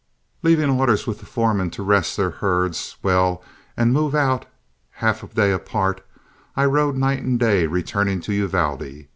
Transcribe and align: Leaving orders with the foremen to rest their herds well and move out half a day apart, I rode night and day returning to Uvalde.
Leaving 0.41 0.67
orders 0.67 1.05
with 1.05 1.19
the 1.19 1.27
foremen 1.27 1.69
to 1.69 1.83
rest 1.83 2.17
their 2.17 2.31
herds 2.31 2.97
well 3.03 3.43
and 3.77 3.93
move 3.93 4.15
out 4.15 4.47
half 4.93 5.21
a 5.21 5.27
day 5.27 5.51
apart, 5.51 6.03
I 6.57 6.65
rode 6.65 6.95
night 6.97 7.21
and 7.21 7.39
day 7.39 7.67
returning 7.67 8.19
to 8.21 8.33
Uvalde. 8.33 9.05